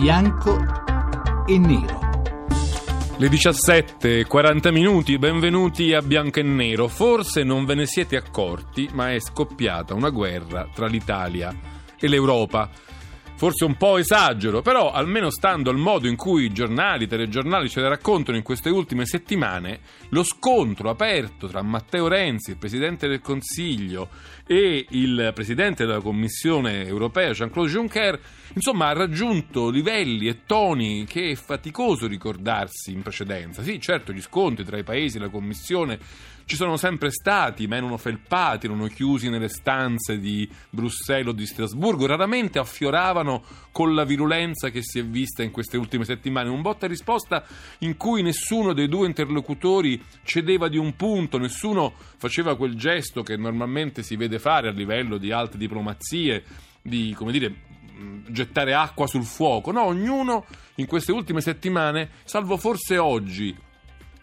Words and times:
bianco 0.00 0.56
e 1.44 1.58
nero. 1.58 1.98
Le 3.16 3.26
17.40 3.26 4.70
minuti, 4.70 5.18
benvenuti 5.18 5.92
a 5.92 6.00
Bianco 6.00 6.38
e 6.38 6.44
Nero. 6.44 6.86
Forse 6.86 7.42
non 7.42 7.64
ve 7.64 7.74
ne 7.74 7.84
siete 7.84 8.16
accorti, 8.16 8.88
ma 8.92 9.12
è 9.12 9.18
scoppiata 9.18 9.94
una 9.94 10.10
guerra 10.10 10.68
tra 10.72 10.86
l'Italia 10.86 11.52
e 11.98 12.06
l'Europa. 12.06 12.70
Forse 13.38 13.64
un 13.64 13.76
po' 13.76 13.98
esagero, 13.98 14.62
però 14.62 14.90
almeno 14.90 15.30
stando 15.30 15.70
al 15.70 15.76
modo 15.76 16.08
in 16.08 16.16
cui 16.16 16.46
i 16.46 16.52
giornali, 16.52 17.04
i 17.04 17.06
telegiornali 17.06 17.68
ce 17.68 17.80
le 17.80 17.88
raccontano 17.88 18.36
in 18.36 18.42
queste 18.42 18.68
ultime 18.68 19.06
settimane, 19.06 19.78
lo 20.08 20.24
scontro 20.24 20.90
aperto 20.90 21.46
tra 21.46 21.62
Matteo 21.62 22.08
Renzi, 22.08 22.50
il 22.50 22.56
Presidente 22.56 23.06
del 23.06 23.20
Consiglio, 23.20 24.08
e 24.44 24.84
il 24.90 25.30
Presidente 25.34 25.86
della 25.86 26.00
Commissione 26.00 26.84
europea, 26.84 27.30
Jean-Claude 27.30 27.70
Juncker, 27.70 28.20
insomma 28.54 28.88
ha 28.88 28.92
raggiunto 28.92 29.70
livelli 29.70 30.26
e 30.26 30.40
toni 30.44 31.04
che 31.04 31.30
è 31.30 31.34
faticoso 31.36 32.08
ricordarsi 32.08 32.90
in 32.90 33.02
precedenza. 33.02 33.62
Sì, 33.62 33.78
certo, 33.78 34.12
gli 34.12 34.20
scontri 34.20 34.64
tra 34.64 34.78
i 34.78 34.82
paesi 34.82 35.18
e 35.18 35.20
la 35.20 35.28
Commissione 35.28 36.00
ci 36.48 36.56
sono 36.56 36.78
sempre 36.78 37.10
stati, 37.10 37.66
ma 37.66 37.76
erano 37.76 37.98
felpati, 37.98 38.64
erano 38.64 38.86
chiusi 38.86 39.28
nelle 39.28 39.50
stanze 39.50 40.18
di 40.18 40.48
Bruxelles 40.70 41.26
o 41.26 41.32
di 41.32 41.44
Strasburgo, 41.44 42.06
raramente 42.06 42.58
affioravano 42.58 43.44
con 43.70 43.94
la 43.94 44.04
virulenza 44.04 44.70
che 44.70 44.82
si 44.82 44.98
è 44.98 45.04
vista 45.04 45.42
in 45.42 45.50
queste 45.50 45.76
ultime 45.76 46.06
settimane. 46.06 46.48
Un 46.48 46.62
botta 46.62 46.86
e 46.86 46.88
risposta 46.88 47.44
in 47.80 47.98
cui 47.98 48.22
nessuno 48.22 48.72
dei 48.72 48.88
due 48.88 49.06
interlocutori 49.06 50.02
cedeva 50.22 50.68
di 50.68 50.78
un 50.78 50.96
punto, 50.96 51.36
nessuno 51.36 51.92
faceva 52.16 52.56
quel 52.56 52.76
gesto 52.76 53.22
che 53.22 53.36
normalmente 53.36 54.02
si 54.02 54.16
vede 54.16 54.38
fare 54.38 54.68
a 54.68 54.72
livello 54.72 55.18
di 55.18 55.30
alte 55.30 55.58
diplomazie, 55.58 56.44
di, 56.80 57.12
come 57.14 57.30
dire, 57.30 57.54
gettare 58.26 58.72
acqua 58.72 59.06
sul 59.06 59.24
fuoco. 59.24 59.70
No, 59.70 59.82
ognuno 59.82 60.46
in 60.76 60.86
queste 60.86 61.12
ultime 61.12 61.42
settimane, 61.42 62.08
salvo 62.24 62.56
forse 62.56 62.96
oggi, 62.96 63.54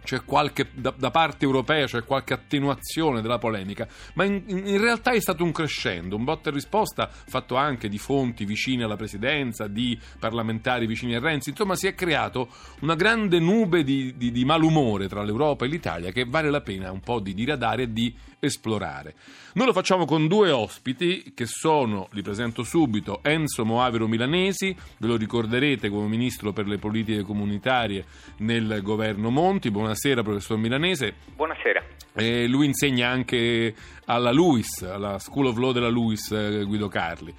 c'è 0.05 0.23
qualche, 0.23 0.69
da, 0.73 0.93
da, 0.95 1.11
parte 1.11 1.43
europea 1.43 1.85
c'è 1.85 2.05
qualche 2.05 2.33
attenuazione 2.33 3.21
della 3.21 3.37
polemica, 3.37 3.85
ma 4.13 4.23
in, 4.23 4.43
in, 4.47 4.79
realtà 4.79 5.11
è 5.11 5.19
stato 5.19 5.43
un 5.43 5.51
crescendo, 5.51 6.15
un 6.15 6.23
botta 6.23 6.49
e 6.49 6.53
risposta 6.53 7.09
fatto 7.11 7.55
anche 7.55 7.89
di 7.89 7.97
fonti 7.97 8.45
vicine 8.45 8.85
alla 8.85 8.95
presidenza, 8.95 9.67
di 9.67 9.99
parlamentari 10.17 10.87
vicini 10.87 11.15
a 11.15 11.19
Renzi, 11.19 11.49
insomma 11.49 11.75
si 11.75 11.87
è 11.87 11.93
creato 11.93 12.47
una 12.81 12.95
grande 12.95 13.39
nube 13.39 13.83
di, 13.83 14.15
di, 14.15 14.31
di 14.31 14.45
malumore 14.45 15.09
tra 15.09 15.23
l'Europa 15.23 15.65
e 15.65 15.67
l'Italia 15.67 16.11
che 16.11 16.23
vale 16.25 16.49
la 16.49 16.61
pena 16.61 16.91
un 16.91 17.01
po' 17.01 17.19
di 17.19 17.33
diradare 17.33 17.83
e 17.83 17.91
di 17.91 18.15
esplorare. 18.45 19.15
Noi 19.53 19.67
lo 19.67 19.73
facciamo 19.73 20.05
con 20.05 20.27
due 20.27 20.51
ospiti 20.51 21.33
che 21.35 21.45
sono, 21.45 22.07
li 22.11 22.21
presento 22.21 22.63
subito, 22.63 23.19
Enzo 23.23 23.63
Moavero 23.65 24.07
Milanesi, 24.07 24.75
ve 24.97 25.07
lo 25.07 25.15
ricorderete 25.15 25.89
come 25.89 26.07
ministro 26.07 26.51
per 26.51 26.67
le 26.67 26.77
politiche 26.77 27.23
comunitarie 27.23 28.05
nel 28.37 28.79
governo 28.81 29.29
Monti. 29.29 29.71
Buonasera 29.71 30.23
professor 30.23 30.57
Milanese. 30.57 31.13
Buonasera. 31.35 31.83
E 32.13 32.47
lui 32.47 32.65
insegna 32.65 33.09
anche 33.09 33.73
alla 34.05 34.31
LUIS, 34.31 34.83
alla 34.83 35.19
School 35.19 35.47
of 35.47 35.57
Law 35.57 35.71
della 35.71 35.89
LUIS 35.89 36.31
eh, 36.31 36.63
Guido 36.63 36.87
Carli. 36.87 37.33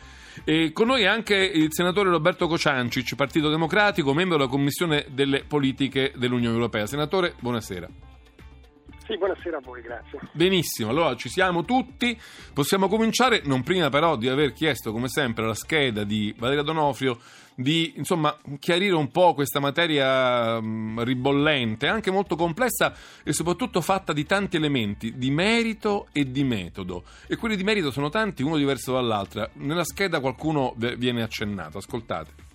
E 0.44 0.72
con 0.72 0.88
noi 0.88 1.06
anche 1.06 1.34
il 1.34 1.68
senatore 1.70 2.10
Roberto 2.10 2.46
Cociancic, 2.46 3.14
Partito 3.14 3.48
Democratico, 3.48 4.12
membro 4.12 4.36
della 4.36 4.50
Commissione 4.50 5.06
delle 5.10 5.44
Politiche 5.44 6.12
dell'Unione 6.16 6.54
Europea. 6.54 6.86
Senatore, 6.86 7.34
buonasera. 7.40 7.88
Sì, 9.06 9.16
buonasera 9.16 9.58
a 9.58 9.60
voi, 9.60 9.82
grazie. 9.82 10.18
Benissimo, 10.32 10.90
allora 10.90 11.14
ci 11.14 11.28
siamo 11.28 11.64
tutti. 11.64 12.18
Possiamo 12.52 12.88
cominciare, 12.88 13.42
non 13.44 13.62
prima 13.62 13.88
però 13.88 14.16
di 14.16 14.28
aver 14.28 14.52
chiesto, 14.52 14.90
come 14.90 15.08
sempre, 15.08 15.46
la 15.46 15.54
scheda 15.54 16.02
di 16.02 16.34
Valeria 16.36 16.62
Donofrio 16.62 17.18
di 17.54 17.94
insomma, 17.96 18.36
chiarire 18.58 18.94
un 18.94 19.10
po' 19.10 19.32
questa 19.32 19.60
materia 19.60 20.60
mh, 20.60 21.04
ribollente, 21.04 21.86
anche 21.86 22.10
molto 22.10 22.36
complessa 22.36 22.92
e 23.22 23.32
soprattutto 23.32 23.80
fatta 23.80 24.12
di 24.12 24.26
tanti 24.26 24.56
elementi 24.56 25.16
di 25.16 25.30
merito 25.30 26.08
e 26.12 26.30
di 26.30 26.42
metodo. 26.42 27.04
E 27.28 27.36
quelli 27.36 27.56
di 27.56 27.62
merito 27.64 27.92
sono 27.92 28.08
tanti, 28.08 28.42
uno 28.42 28.56
diverso 28.56 28.92
dall'altro. 28.92 29.50
Nella 29.54 29.84
scheda 29.84 30.20
qualcuno 30.20 30.74
viene 30.76 31.22
accennato, 31.22 31.78
ascoltate. 31.78 32.45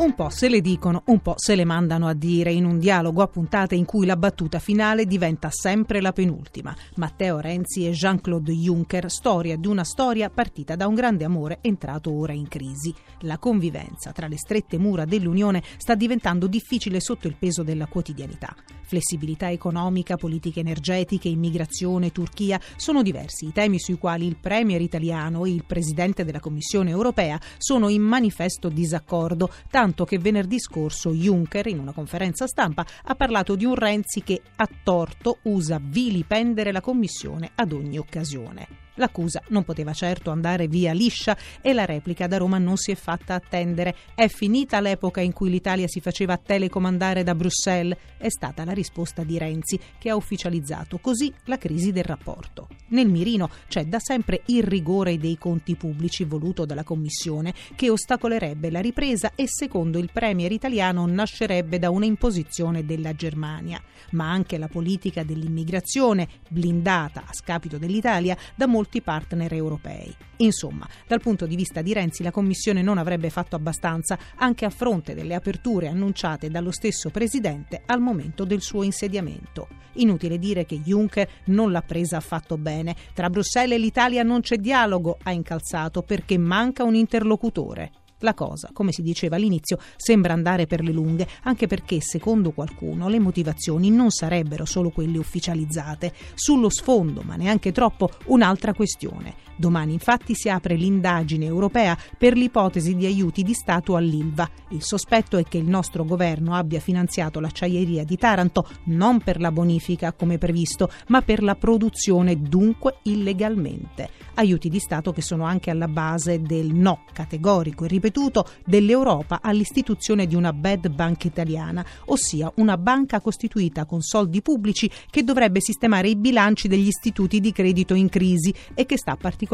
Un 0.00 0.14
po' 0.14 0.30
se 0.30 0.48
le 0.48 0.62
dicono, 0.62 1.02
un 1.08 1.20
po' 1.20 1.34
se 1.36 1.54
le 1.54 1.66
mandano 1.66 2.08
a 2.08 2.14
dire 2.14 2.50
in 2.50 2.64
un 2.64 2.78
dialogo 2.78 3.20
a 3.20 3.28
puntate 3.28 3.74
in 3.74 3.84
cui 3.84 4.06
la 4.06 4.16
battuta 4.16 4.58
finale 4.58 5.04
diventa 5.04 5.50
sempre 5.50 6.00
la 6.00 6.12
penultima. 6.12 6.74
Matteo 6.94 7.38
Renzi 7.38 7.86
e 7.86 7.90
Jean-Claude 7.90 8.50
Juncker, 8.50 9.10
storia 9.10 9.58
di 9.58 9.66
una 9.66 9.84
storia 9.84 10.30
partita 10.30 10.74
da 10.74 10.86
un 10.86 10.94
grande 10.94 11.24
amore 11.24 11.58
entrato 11.60 12.18
ora 12.18 12.32
in 12.32 12.48
crisi. 12.48 12.94
La 13.20 13.36
convivenza 13.36 14.10
tra 14.12 14.26
le 14.26 14.38
strette 14.38 14.78
mura 14.78 15.04
dell'Unione 15.04 15.62
sta 15.76 15.94
diventando 15.94 16.46
difficile 16.46 16.98
sotto 16.98 17.28
il 17.28 17.36
peso 17.38 17.62
della 17.62 17.86
quotidianità. 17.86 18.56
Flessibilità 18.84 19.50
economica, 19.50 20.16
politiche 20.16 20.60
energetiche, 20.60 21.28
immigrazione, 21.28 22.10
Turchia 22.10 22.58
sono 22.76 23.02
diversi 23.02 23.46
i 23.46 23.52
temi 23.52 23.78
sui 23.78 23.98
quali 23.98 24.26
il 24.26 24.38
premier 24.40 24.80
italiano 24.80 25.44
e 25.44 25.50
il 25.50 25.64
presidente 25.64 26.24
della 26.24 26.40
Commissione 26.40 26.88
europea 26.88 27.38
sono 27.58 27.90
in 27.90 28.02
manifesto 28.02 28.70
disaccordo, 28.70 29.50
tanto 29.70 29.88
tanto 29.90 30.04
che 30.04 30.18
venerdì 30.18 30.60
scorso 30.60 31.12
Juncker, 31.12 31.66
in 31.66 31.80
una 31.80 31.92
conferenza 31.92 32.46
stampa, 32.46 32.86
ha 33.04 33.14
parlato 33.16 33.56
di 33.56 33.64
un 33.64 33.74
Renzi 33.74 34.22
che 34.22 34.40
a 34.54 34.68
torto 34.84 35.38
usa 35.42 35.80
vilipendere 35.82 36.70
la 36.70 36.80
Commissione 36.80 37.50
ad 37.56 37.72
ogni 37.72 37.98
occasione. 37.98 38.89
L'accusa 39.00 39.40
non 39.48 39.64
poteva 39.64 39.94
certo 39.94 40.30
andare 40.30 40.68
via 40.68 40.92
liscia 40.92 41.34
e 41.62 41.72
la 41.72 41.86
replica 41.86 42.26
da 42.26 42.36
Roma 42.36 42.58
non 42.58 42.76
si 42.76 42.90
è 42.90 42.94
fatta 42.94 43.32
attendere. 43.32 43.96
È 44.14 44.28
finita 44.28 44.78
l'epoca 44.78 45.22
in 45.22 45.32
cui 45.32 45.48
l'Italia 45.48 45.88
si 45.88 46.02
faceva 46.02 46.36
telecomandare 46.36 47.22
da 47.22 47.34
Bruxelles, 47.34 47.96
è 48.18 48.28
stata 48.28 48.62
la 48.66 48.72
risposta 48.72 49.24
di 49.24 49.38
Renzi 49.38 49.80
che 49.98 50.10
ha 50.10 50.16
ufficializzato 50.16 50.98
così 50.98 51.32
la 51.44 51.56
crisi 51.56 51.92
del 51.92 52.04
rapporto. 52.04 52.68
Nel 52.88 53.08
mirino 53.08 53.48
c'è 53.68 53.86
da 53.86 53.98
sempre 54.00 54.42
il 54.46 54.64
rigore 54.64 55.16
dei 55.16 55.38
conti 55.38 55.76
pubblici 55.76 56.24
voluto 56.24 56.66
dalla 56.66 56.84
Commissione 56.84 57.54
che 57.76 57.88
ostacolerebbe 57.88 58.70
la 58.70 58.80
ripresa 58.80 59.32
e 59.34 59.46
secondo 59.48 59.98
il 59.98 60.10
premier 60.12 60.52
italiano 60.52 61.06
nascerebbe 61.06 61.78
da 61.78 61.88
una 61.88 62.04
imposizione 62.04 62.84
della 62.84 63.14
Germania, 63.14 63.82
ma 64.10 64.30
anche 64.30 64.58
la 64.58 64.68
politica 64.68 65.22
dell'immigrazione 65.22 66.28
blindata 66.50 67.24
a 67.26 67.32
scapito 67.32 67.78
dell'Italia 67.78 68.36
da 68.54 68.66
molti 68.66 68.88
molti 68.90 69.02
partner 69.02 69.54
europei. 69.54 70.12
Insomma, 70.38 70.88
dal 71.06 71.20
punto 71.20 71.46
di 71.46 71.54
vista 71.54 71.80
di 71.80 71.92
Renzi 71.92 72.24
la 72.24 72.32
Commissione 72.32 72.82
non 72.82 72.98
avrebbe 72.98 73.30
fatto 73.30 73.54
abbastanza 73.54 74.18
anche 74.36 74.64
a 74.64 74.70
fronte 74.70 75.14
delle 75.14 75.34
aperture 75.34 75.86
annunciate 75.86 76.50
dallo 76.50 76.72
stesso 76.72 77.10
Presidente 77.10 77.82
al 77.86 78.00
momento 78.00 78.44
del 78.44 78.60
suo 78.60 78.82
insediamento. 78.82 79.68
Inutile 79.94 80.38
dire 80.38 80.64
che 80.64 80.80
Juncker 80.80 81.28
non 81.46 81.70
l'ha 81.70 81.82
presa 81.82 82.16
affatto 82.16 82.56
bene. 82.58 82.96
Tra 83.14 83.30
Bruxelles 83.30 83.76
e 83.76 83.80
l'Italia 83.80 84.22
non 84.24 84.40
c'è 84.40 84.56
dialogo, 84.56 85.18
ha 85.22 85.30
incalzato, 85.30 86.02
perché 86.02 86.36
manca 86.36 86.82
un 86.84 86.94
interlocutore. 86.94 87.92
La 88.20 88.34
cosa, 88.34 88.70
come 88.72 88.92
si 88.92 89.02
diceva 89.02 89.36
all'inizio, 89.36 89.78
sembra 89.96 90.32
andare 90.32 90.66
per 90.66 90.82
le 90.82 90.92
lunghe, 90.92 91.26
anche 91.44 91.66
perché, 91.66 92.00
secondo 92.00 92.52
qualcuno, 92.52 93.08
le 93.08 93.18
motivazioni 93.18 93.90
non 93.90 94.10
sarebbero 94.10 94.64
solo 94.64 94.90
quelle 94.90 95.18
ufficializzate. 95.18 96.12
Sullo 96.34 96.70
sfondo, 96.70 97.22
ma 97.22 97.36
neanche 97.36 97.72
troppo, 97.72 98.10
un'altra 98.26 98.74
questione. 98.74 99.49
Domani 99.60 99.92
infatti 99.92 100.34
si 100.34 100.48
apre 100.48 100.74
l'indagine 100.74 101.44
europea 101.44 101.94
per 102.16 102.34
l'ipotesi 102.34 102.96
di 102.96 103.04
aiuti 103.04 103.42
di 103.42 103.52
Stato 103.52 103.94
all'Ilva. 103.94 104.48
Il 104.70 104.82
sospetto 104.82 105.36
è 105.36 105.42
che 105.42 105.58
il 105.58 105.68
nostro 105.68 106.02
governo 106.02 106.54
abbia 106.54 106.80
finanziato 106.80 107.40
l'acciaieria 107.40 108.02
di 108.04 108.16
Taranto 108.16 108.66
non 108.84 109.20
per 109.20 109.38
la 109.38 109.52
bonifica 109.52 110.14
come 110.14 110.38
previsto, 110.38 110.88
ma 111.08 111.20
per 111.20 111.42
la 111.42 111.56
produzione, 111.56 112.40
dunque 112.40 113.00
illegalmente. 113.02 114.08
Aiuti 114.36 114.70
di 114.70 114.78
Stato 114.78 115.12
che 115.12 115.20
sono 115.20 115.44
anche 115.44 115.68
alla 115.68 115.88
base 115.88 116.40
del 116.40 116.72
no 116.72 117.04
categorico 117.12 117.84
e 117.84 117.88
ripetuto 117.88 118.46
dell'Europa 118.64 119.40
all'istituzione 119.42 120.26
di 120.26 120.36
una 120.36 120.54
bad 120.54 120.88
bank 120.88 121.26
italiana, 121.26 121.84
ossia 122.06 122.50
una 122.56 122.78
banca 122.78 123.20
costituita 123.20 123.84
con 123.84 124.00
soldi 124.00 124.40
pubblici 124.40 124.90
che 125.10 125.22
dovrebbe 125.22 125.60
sistemare 125.60 126.08
i 126.08 126.16
bilanci 126.16 126.66
degli 126.66 126.86
istituti 126.86 127.40
di 127.40 127.52
credito 127.52 127.92
in 127.92 128.08
crisi 128.08 128.54
e 128.72 128.86
che 128.86 128.96
sta 128.96 129.16
particolarmente 129.16 129.48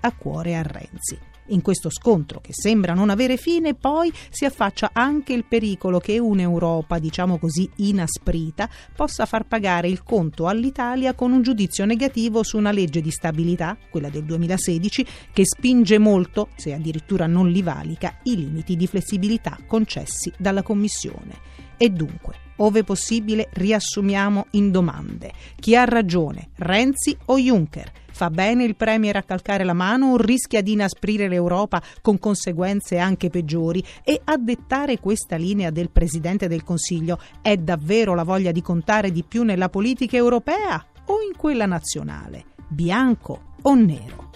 a 0.00 0.12
cuore 0.12 0.56
a 0.56 0.62
Renzi. 0.62 1.18
In 1.50 1.62
questo 1.62 1.88
scontro, 1.88 2.40
che 2.40 2.52
sembra 2.52 2.92
non 2.92 3.08
avere 3.08 3.38
fine, 3.38 3.74
poi 3.74 4.12
si 4.28 4.44
affaccia 4.44 4.90
anche 4.92 5.32
il 5.32 5.44
pericolo 5.44 5.98
che 5.98 6.18
un'Europa, 6.18 6.98
diciamo 6.98 7.38
così, 7.38 7.68
inasprita, 7.76 8.68
possa 8.94 9.24
far 9.24 9.46
pagare 9.46 9.88
il 9.88 10.02
conto 10.02 10.46
all'Italia 10.46 11.14
con 11.14 11.32
un 11.32 11.40
giudizio 11.40 11.86
negativo 11.86 12.42
su 12.42 12.58
una 12.58 12.70
legge 12.70 13.00
di 13.00 13.10
stabilità, 13.10 13.78
quella 13.88 14.10
del 14.10 14.24
2016, 14.24 15.06
che 15.32 15.44
spinge 15.46 15.96
molto, 15.98 16.48
se 16.54 16.74
addirittura 16.74 17.26
non 17.26 17.48
li 17.48 17.62
valica, 17.62 18.18
i 18.24 18.36
limiti 18.36 18.76
di 18.76 18.86
flessibilità 18.86 19.56
concessi 19.66 20.30
dalla 20.36 20.62
Commissione. 20.62 21.56
E 21.78 21.88
dunque, 21.88 22.34
ove 22.56 22.84
possibile, 22.84 23.48
riassumiamo 23.52 24.46
in 24.50 24.70
domande. 24.70 25.32
Chi 25.58 25.76
ha 25.76 25.84
ragione, 25.84 26.50
Renzi 26.56 27.16
o 27.26 27.38
Juncker? 27.38 27.90
Fa 28.18 28.30
bene 28.30 28.64
il 28.64 28.74
Premier 28.74 29.14
a 29.14 29.22
calcare 29.22 29.62
la 29.62 29.74
mano 29.74 30.06
o 30.06 30.16
rischia 30.16 30.60
di 30.60 30.72
inasprire 30.72 31.28
l'Europa 31.28 31.80
con 32.02 32.18
conseguenze 32.18 32.98
anche 32.98 33.30
peggiori? 33.30 33.80
E 34.02 34.20
a 34.24 34.36
dettare 34.36 34.98
questa 34.98 35.36
linea 35.36 35.70
del 35.70 35.90
Presidente 35.90 36.48
del 36.48 36.64
Consiglio 36.64 37.20
è 37.40 37.56
davvero 37.56 38.16
la 38.16 38.24
voglia 38.24 38.50
di 38.50 38.60
contare 38.60 39.12
di 39.12 39.22
più 39.22 39.44
nella 39.44 39.68
politica 39.68 40.16
europea 40.16 40.84
o 41.04 41.22
in 41.22 41.36
quella 41.36 41.66
nazionale? 41.66 42.46
Bianco 42.66 43.52
o 43.62 43.74
nero? 43.76 44.27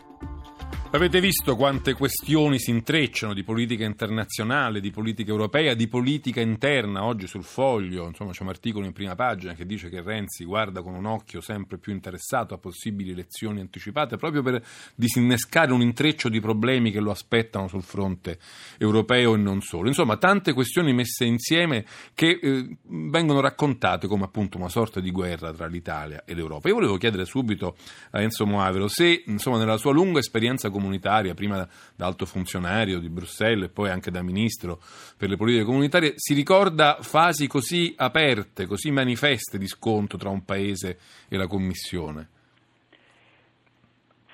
Avete 0.94 1.22
visto 1.22 1.56
quante 1.56 1.94
questioni 1.94 2.58
si 2.58 2.68
intrecciano 2.68 3.32
di 3.32 3.42
politica 3.42 3.82
internazionale, 3.82 4.78
di 4.78 4.90
politica 4.90 5.30
europea, 5.30 5.72
di 5.72 5.88
politica 5.88 6.42
interna? 6.42 7.04
Oggi 7.04 7.26
sul 7.26 7.44
foglio, 7.44 8.06
insomma, 8.08 8.32
c'è 8.32 8.42
un 8.42 8.50
articolo 8.50 8.84
in 8.84 8.92
prima 8.92 9.14
pagina 9.14 9.54
che 9.54 9.64
dice 9.64 9.88
che 9.88 10.02
Renzi 10.02 10.44
guarda 10.44 10.82
con 10.82 10.92
un 10.92 11.06
occhio 11.06 11.40
sempre 11.40 11.78
più 11.78 11.94
interessato 11.94 12.52
a 12.52 12.58
possibili 12.58 13.10
elezioni 13.10 13.60
anticipate 13.60 14.18
proprio 14.18 14.42
per 14.42 14.62
disinnescare 14.94 15.72
un 15.72 15.80
intreccio 15.80 16.28
di 16.28 16.40
problemi 16.40 16.90
che 16.90 17.00
lo 17.00 17.10
aspettano 17.10 17.68
sul 17.68 17.82
fronte 17.82 18.38
europeo 18.76 19.32
e 19.32 19.38
non 19.38 19.62
solo. 19.62 19.88
Insomma, 19.88 20.18
tante 20.18 20.52
questioni 20.52 20.92
messe 20.92 21.24
insieme 21.24 21.86
che 22.12 22.38
eh, 22.38 22.76
vengono 22.82 23.40
raccontate 23.40 24.06
come 24.06 24.24
appunto 24.24 24.58
una 24.58 24.68
sorta 24.68 25.00
di 25.00 25.10
guerra 25.10 25.54
tra 25.54 25.66
l'Italia 25.66 26.24
e 26.26 26.34
l'Europa. 26.34 26.68
Io 26.68 26.74
volevo 26.74 26.98
chiedere 26.98 27.24
subito 27.24 27.76
a 28.10 28.20
Enzo 28.20 28.44
Moavero 28.44 28.88
se, 28.88 29.22
insomma, 29.24 29.56
nella 29.56 29.78
sua 29.78 29.92
lunga 29.92 30.18
esperienza 30.18 30.68
come 30.68 30.80
comunitaria, 30.82 31.34
prima 31.34 31.66
da 31.94 32.06
alto 32.06 32.26
funzionario 32.26 32.98
di 32.98 33.08
Bruxelles 33.08 33.68
e 33.68 33.72
poi 33.72 33.90
anche 33.90 34.10
da 34.10 34.22
ministro 34.22 34.80
per 35.16 35.28
le 35.28 35.36
politiche 35.36 35.64
comunitarie, 35.64 36.14
si 36.16 36.34
ricorda 36.34 36.98
fasi 37.00 37.46
così 37.46 37.94
aperte, 37.96 38.66
così 38.66 38.90
manifeste 38.90 39.58
di 39.58 39.68
scontro 39.68 40.18
tra 40.18 40.28
un 40.28 40.44
paese 40.44 40.98
e 41.28 41.36
la 41.36 41.46
Commissione? 41.46 42.28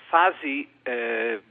Fasi 0.08 0.66
eh, 0.82 1.42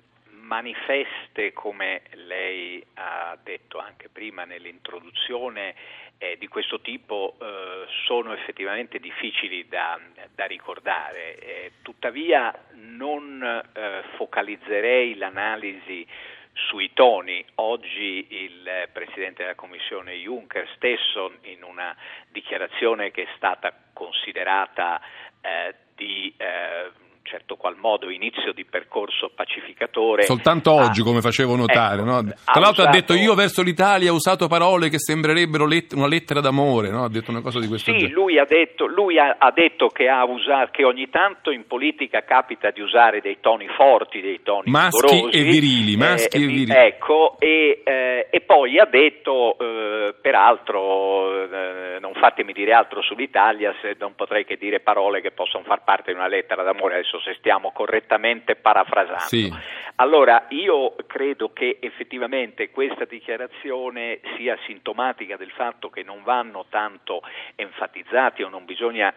manifeste, 0.47 1.51
come 1.51 2.03
lei 2.13 2.83
ha 2.95 3.37
detto 3.43 3.79
anche 3.79 4.07
prima 4.09 4.45
nell'introduzione, 4.45 5.75
eh, 6.17 6.37
di 6.37 6.47
questo 6.47 6.79
tipo 6.79 7.35
eh, 7.39 7.85
sono 8.05 8.33
effettivamente 8.33 8.97
difficili 8.99 9.67
da, 9.67 9.99
da 10.33 10.45
ricordare, 10.45 11.37
eh, 11.37 11.71
tuttavia 11.81 12.51
non 12.75 13.43
eh, 13.43 14.03
focalizzerei 14.15 15.15
l'analisi 15.15 16.07
sui 16.53 16.91
toni. 16.93 17.45
Oggi 17.55 18.25
il 18.29 18.89
Presidente 18.91 19.43
della 19.43 19.55
Commissione 19.55 20.13
Juncker 20.13 20.67
stesso 20.75 21.33
in 21.41 21.61
una 21.61 21.95
dichiarazione 22.29 23.11
che 23.11 23.23
è 23.23 23.27
stata 23.35 23.71
considerata 23.93 24.99
eh, 25.41 25.75
di 25.93 26.33
eh, 26.37 27.05
certo 27.27 27.55
qual 27.55 27.75
modo 27.77 28.09
inizio 28.09 28.53
di 28.53 28.65
percorso 28.65 29.31
pacificatore. 29.35 30.23
Soltanto 30.23 30.71
ha, 30.71 30.85
oggi, 30.85 31.03
come 31.03 31.21
facevo 31.21 31.55
notare. 31.55 32.01
Ecco, 32.01 32.05
no? 32.05 32.23
Tra 32.23 32.59
l'altro 32.59 32.83
usato, 32.83 32.87
ha 32.87 32.91
detto 32.91 33.13
io 33.13 33.35
verso 33.35 33.61
l'Italia 33.61 34.11
ho 34.11 34.15
usato 34.15 34.47
parole 34.47 34.89
che 34.89 34.99
sembrerebbero 34.99 35.65
let- 35.65 35.93
una 35.93 36.07
lettera 36.07 36.39
d'amore, 36.39 36.89
no? 36.89 37.03
ha 37.03 37.09
detto 37.09 37.31
una 37.31 37.41
cosa 37.41 37.59
di 37.59 37.67
questo 37.67 37.91
sì, 37.91 37.97
genere. 37.97 38.13
lui, 38.13 38.39
ha 38.39 38.45
detto, 38.45 38.85
lui 38.85 39.19
ha, 39.19 39.35
ha 39.37 39.51
detto 39.51 39.87
che, 39.87 40.07
ha 40.07 40.23
usato, 40.25 40.71
che, 40.71 40.83
ogni 40.83 41.09
tanto 41.09 41.51
in 41.51 41.67
politica 41.67 42.23
capita 42.23 42.71
di 42.71 42.81
usare 42.81 43.21
dei 43.21 43.37
toni 43.39 43.67
forti, 43.67 44.21
dei 44.21 44.41
toni 44.41 44.71
maschi 44.71 45.13
vigorosi, 45.13 45.37
e 45.37 45.43
virili, 45.43 45.95
maschi 45.97 46.37
eh, 46.37 46.43
e 46.43 46.45
virili. 46.45 46.73
Ecco, 46.73 47.35
e, 47.39 47.81
eh, 47.83 48.27
e 48.29 48.41
poi 48.41 48.79
ha 48.79 48.85
detto, 48.85 49.57
eh, 49.59 50.15
peraltro, 50.21 51.43
eh, 51.43 51.99
non 51.99 52.13
fatemi 52.13 52.53
dire 52.53 52.73
altro 52.73 53.01
sull'Italia 53.01 53.73
se 53.81 53.95
non 53.99 54.15
potrei 54.15 54.45
che 54.45 54.57
dire 54.57 54.79
parole 54.79 55.21
che 55.21 55.31
possono 55.31 55.63
far 55.63 55.83
parte 55.83 56.11
di 56.11 56.17
una 56.17 56.27
lettera 56.27 56.63
d'amore, 56.63 56.95
adesso 56.95 57.16
se 57.19 57.35
stiamo 57.35 57.71
correttamente 57.71 58.55
parafrasando. 58.55 59.27
Sì. 59.27 59.51
Allora, 59.99 60.45
io 60.49 60.95
credo 61.07 61.51
che 61.53 61.77
effettivamente 61.81 62.69
questa 62.69 63.05
dichiarazione 63.05 64.19
sia 64.35 64.55
sintomatica 64.67 65.37
del 65.37 65.49
fatto 65.49 65.89
che 65.89 66.03
non 66.03 66.21
vanno 66.23 66.65
tanto 66.69 67.21
enfatizzati 67.55 68.43
o 68.43 68.49
non 68.49 68.65
bisogna 68.65 69.11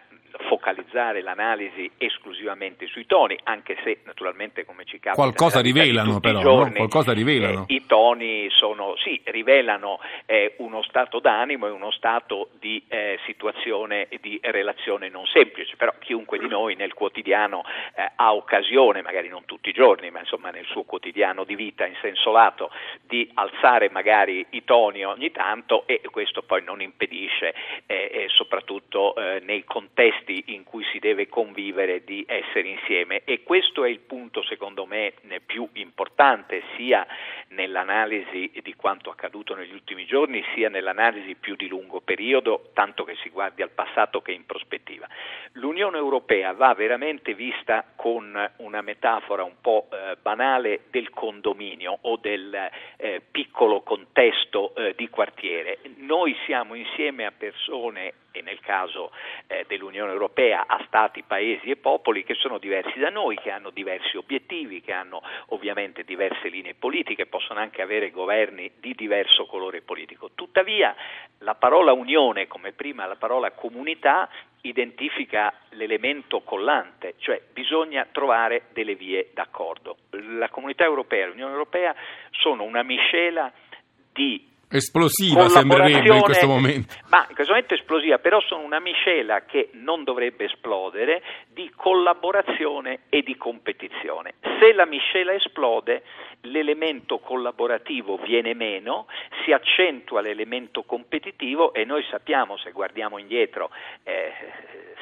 focalizzare 0.47 1.21
l'analisi 1.21 1.89
esclusivamente 1.97 2.87
sui 2.87 3.05
toni, 3.05 3.37
anche 3.43 3.77
se 3.83 3.99
naturalmente 4.05 4.65
come 4.65 4.85
ci 4.85 4.99
capita 4.99 5.21
qualcosa 5.21 5.59
rivelano 5.59 6.19
però, 6.19 6.39
giorni, 6.39 6.71
no? 6.71 6.87
qualcosa 6.87 7.13
rivelano. 7.13 7.65
Eh, 7.67 7.73
i 7.73 7.85
toni 7.85 8.47
sono 8.49 8.95
sì, 8.97 9.21
rivelano 9.25 9.99
eh, 10.25 10.55
uno 10.57 10.81
stato 10.83 11.19
d'animo 11.19 11.67
e 11.67 11.69
uno 11.69 11.91
stato 11.91 12.49
di 12.59 12.83
eh, 12.87 13.19
situazione 13.25 14.07
e 14.09 14.19
di 14.21 14.39
relazione 14.41 15.09
non 15.09 15.25
semplice, 15.25 15.75
però 15.75 15.93
chiunque 15.99 16.37
di 16.37 16.47
noi 16.47 16.75
nel 16.75 16.93
quotidiano 16.93 17.63
eh, 17.95 18.11
ha 18.15 18.33
occasione, 18.33 19.01
magari 19.01 19.27
non 19.27 19.45
tutti 19.45 19.69
i 19.69 19.73
giorni, 19.73 20.09
ma 20.11 20.19
insomma 20.19 20.49
nel 20.49 20.65
suo 20.65 20.83
quotidiano 20.83 21.43
di 21.43 21.55
vita 21.55 21.85
in 21.85 21.95
senso 22.01 22.31
lato 22.31 22.71
di 23.07 23.29
alzare 23.33 23.89
magari 23.89 24.45
i 24.51 24.63
toni 24.63 25.03
ogni 25.03 25.31
tanto 25.31 25.85
e 25.87 26.01
questo 26.11 26.41
poi 26.41 26.63
non 26.63 26.81
impedisce 26.81 27.53
eh, 27.85 28.25
soprattutto 28.29 29.15
eh, 29.15 29.41
nei 29.43 29.63
contesti 29.63 30.20
contesti 30.21 30.43
in 30.53 30.63
cui 30.63 30.83
si 30.91 30.99
deve 30.99 31.27
convivere 31.27 32.03
di 32.03 32.23
essere 32.27 32.67
insieme 32.67 33.21
e 33.25 33.43
questo 33.43 33.83
è 33.83 33.89
il 33.89 33.99
punto 33.99 34.43
secondo 34.43 34.85
me 34.85 35.13
più 35.45 35.67
importante 35.73 36.63
sia 36.75 37.05
nell'analisi 37.49 38.51
di 38.61 38.73
quanto 38.75 39.09
accaduto 39.09 39.55
negli 39.55 39.73
ultimi 39.73 40.05
giorni 40.05 40.43
sia 40.53 40.69
nell'analisi 40.69 41.35
più 41.35 41.55
di 41.55 41.67
lungo 41.67 42.01
periodo, 42.01 42.69
tanto 42.73 43.03
che 43.03 43.15
si 43.21 43.29
guardi 43.29 43.61
al 43.61 43.71
passato 43.71 44.21
che 44.21 44.31
in 44.31 44.45
prospettiva. 44.45 45.07
L'Unione 45.53 45.97
Europea 45.97 46.53
va 46.53 46.73
veramente 46.73 47.33
vista 47.33 47.85
con 47.95 48.51
una 48.57 48.81
metafora 48.81 49.43
un 49.43 49.55
po' 49.59 49.87
eh, 49.91 50.15
banale 50.21 50.81
del 50.89 51.09
condominio 51.09 51.97
o 52.01 52.17
del 52.17 52.69
eh, 52.97 53.21
piccolo 53.29 53.81
contesto 53.81 54.73
eh, 54.75 54.93
di 54.95 55.09
quartiere. 55.09 55.79
Noi 55.97 56.35
siamo 56.45 56.75
insieme 56.75 57.25
a 57.25 57.31
persone 57.31 58.13
e 58.31 58.41
nel 58.41 58.59
caso 58.59 59.11
eh, 59.47 59.65
dell'Unione 59.67 60.11
Europea 60.11 60.65
a 60.67 60.81
Stati, 60.87 61.23
Paesi 61.23 61.69
e 61.69 61.75
popoli 61.75 62.23
che 62.23 62.35
sono 62.35 62.57
diversi 62.57 62.99
da 62.99 63.09
noi, 63.09 63.35
che 63.37 63.51
hanno 63.51 63.69
diversi 63.69 64.17
obiettivi, 64.17 64.81
che 64.81 64.93
hanno 64.93 65.21
ovviamente 65.47 66.03
diverse 66.03 66.47
linee 66.47 66.73
politiche, 66.73 67.25
possono 67.25 67.59
anche 67.59 67.81
avere 67.81 68.11
governi 68.11 68.71
di 68.79 68.93
diverso 68.95 69.45
colore 69.45 69.81
politico. 69.81 70.31
Tuttavia 70.35 70.95
la 71.39 71.55
parola 71.55 71.93
Unione, 71.93 72.47
come 72.47 72.71
prima 72.71 73.05
la 73.05 73.15
parola 73.15 73.51
comunità, 73.51 74.29
identifica 74.61 75.53
l'elemento 75.69 76.41
collante, 76.41 77.15
cioè 77.17 77.41
bisogna 77.51 78.07
trovare 78.11 78.65
delle 78.73 78.95
vie 78.95 79.31
d'accordo. 79.33 79.97
La 80.11 80.49
comunità 80.49 80.83
europea 80.83 81.25
e 81.25 81.27
l'Unione 81.29 81.51
Europea 81.51 81.95
sono 82.31 82.63
una 82.63 82.83
miscela 82.83 83.51
di 84.13 84.50
Esplosiva 84.71 85.49
sembrerebbe 85.49 86.15
in 86.15 86.21
questo 86.21 86.47
momento. 86.47 86.95
Ma 87.09 87.25
in 87.27 87.35
questo 87.35 87.51
momento 87.51 87.73
esplosiva, 87.73 88.19
però 88.19 88.39
sono 88.39 88.63
una 88.63 88.79
miscela 88.79 89.43
che 89.43 89.69
non 89.73 90.05
dovrebbe 90.05 90.45
esplodere 90.45 91.21
di 91.51 91.69
collaborazione 91.75 93.01
e 93.09 93.21
di 93.21 93.35
competizione. 93.35 94.35
Se 94.59 94.71
la 94.73 94.85
miscela 94.85 95.33
esplode, 95.33 96.03
l'elemento 96.41 97.19
collaborativo 97.19 98.17
viene 98.17 98.53
meno, 98.53 99.07
si 99.43 99.51
accentua 99.51 100.21
l'elemento 100.21 100.83
competitivo 100.83 101.73
e 101.73 101.83
noi 101.83 102.03
sappiamo, 102.09 102.57
se 102.57 102.71
guardiamo 102.71 103.17
indietro, 103.17 103.69
eh, 104.03 104.31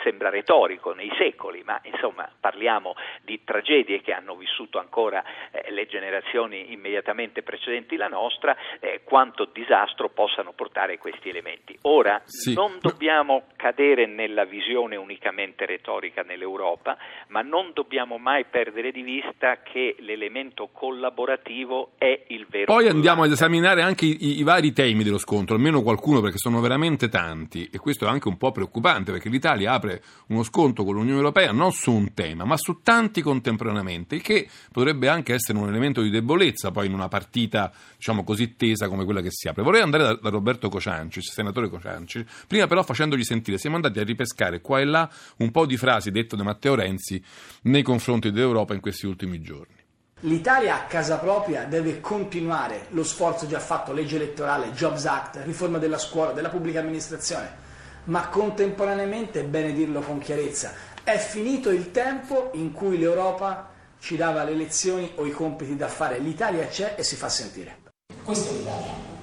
sembra 0.04 0.30
retorico 0.30 0.94
nei 0.94 1.12
secoli, 1.18 1.62
ma 1.64 1.80
insomma 1.84 2.30
parliamo 2.40 2.96
di 3.22 3.44
tragedie 3.44 4.02
che 4.02 4.14
hanno 4.14 4.36
vissuto 4.36 4.80
ancora 4.80 5.24
eh, 5.52 5.72
le 5.72 5.86
generazioni 5.86 6.72
immediatamente 6.72 7.44
precedenti 7.44 7.96
la 7.96 8.08
nostra, 8.08 8.56
eh, 8.80 9.02
quanto 9.04 9.52
disastro 9.60 10.10
possano 10.10 10.54
portare 10.54 10.98
questi 10.98 11.30
elementi. 11.30 11.78
Ora 11.82 12.22
sì. 12.24 12.54
non 12.54 12.78
dobbiamo 12.80 13.44
cadere 13.56 14.06
nella 14.06 14.46
visione 14.46 14.96
unicamente 14.96 15.66
retorica 15.66 16.22
nell'Europa, 16.22 16.98
ma 17.28 17.42
non 17.42 17.72
dobbiamo 17.74 18.18
mai 18.18 18.46
perdere 18.46 18.92
di 18.92 19.02
vista 19.02 19.60
che 19.62 19.96
l'elemento 20.00 20.70
collaborativo 20.72 21.92
è 21.98 22.24
il 22.28 22.46
vero. 22.50 22.74
Poi 22.74 22.88
andiamo 22.88 23.24
ad 23.24 23.32
esaminare 23.32 23.82
anche 23.82 24.06
i, 24.06 24.40
i 24.40 24.44
vari 24.44 24.72
temi 24.72 25.04
dello 25.04 25.18
scontro, 25.18 25.56
almeno 25.56 25.82
qualcuno 25.82 26.22
perché 26.22 26.38
sono 26.38 26.62
veramente 26.62 27.10
tanti 27.10 27.70
e 27.72 27.78
questo 27.80 28.06
è 28.06 28.10
anche 28.10 28.28
un 28.28 28.38
po' 28.38 28.52
preoccupante 28.52 29.12
perché 29.12 29.30
l'Italia 29.30 29.74
apre 29.74 29.90
apre 29.90 30.02
uno 30.28 30.44
scontro 30.44 30.84
con 30.84 30.94
l'Unione 30.94 31.18
Europea 31.18 31.52
non 31.52 31.72
su 31.72 31.92
un 31.92 32.14
tema, 32.14 32.46
ma 32.46 32.56
su 32.56 32.82
tanti 32.84 33.22
contemporaneamente, 33.22 34.16
il 34.16 34.22
che 34.22 34.48
potrebbe 34.72 35.08
anche 35.08 35.34
essere 35.34 35.58
un 35.58 35.68
elemento 35.68 36.02
di 36.02 36.10
debolezza 36.10 36.72
poi 36.72 36.86
in 36.86 36.94
una 36.94 37.08
partita 37.08 37.72
diciamo 37.96 38.24
così 38.24 38.56
tesa 38.56 38.88
come 38.88 39.06
quella 39.06 39.22
che 39.22 39.32
si 39.32 39.48
apre. 39.50 39.64
Vorrei 39.64 39.82
andare 39.82 40.04
da, 40.04 40.14
da 40.16 40.30
Roberto 40.30 40.70
Cociancis, 40.70 41.32
senatore 41.32 41.70
Cociancis, 41.70 42.24
prima 42.48 42.68
però 42.68 42.84
facendogli 42.84 43.24
sentire, 43.24 43.58
siamo 43.58 43.76
andati 43.76 44.00
a 44.00 44.04
ripescare 44.04 44.62
qua 44.62 44.80
e 44.80 44.86
là 44.86 45.10
un 45.38 45.52
po' 45.52 45.66
di 45.66 45.78
frasi 45.78 46.12
dette 46.12 46.36
da 46.36 46.44
Matteo 46.44 46.76
Renzi 46.76 47.22
nei 47.64 47.84
confronti 47.84 48.32
dell'Europa 48.32 48.74
in 48.74 48.80
questi 48.80 49.06
ultimi 49.06 49.42
giorni. 49.42 49.76
L'Italia 50.22 50.76
a 50.76 50.84
casa 50.86 51.18
propria 51.18 51.66
deve 51.66 52.00
continuare 52.02 52.88
lo 52.90 53.04
sforzo 53.04 53.48
già 53.48 53.60
fatto, 53.60 53.94
legge 53.94 54.16
elettorale, 54.16 54.72
Jobs 54.72 55.06
Act, 55.06 55.42
riforma 55.46 55.78
della 55.78 55.98
scuola, 55.98 56.32
della 56.32 56.50
pubblica 56.50 56.80
amministrazione 56.80 57.68
ma 58.10 58.28
contemporaneamente, 58.28 59.42
è 59.42 59.46
bene 59.46 59.74
dirlo 59.74 60.02
con 60.02 60.20
chiarezza, 60.20 60.74
È 61.04 61.18
finito 61.18 61.72
il 61.72 61.92
tempo 61.92 62.52
in 62.54 62.72
cui 62.72 62.98
l'Europa 62.98 63.72
ci 64.00 64.16
dava 64.16 64.44
le 64.44 64.54
lezioni 64.54 65.12
o 65.16 65.26
i 65.26 65.32
compiti 65.32 65.76
da 65.76 65.88
fare. 65.88 66.20
L'Italia 66.20 66.68
c'è 66.68 66.96
e 66.98 67.04
si 67.04 67.16
fa 67.16 67.30
sentire. 67.30 67.78
Questa 68.24 68.50
è 68.50 68.54
l'Italia. 68.54 69.19